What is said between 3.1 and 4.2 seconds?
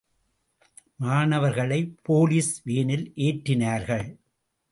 ஏற்றினார்கள்.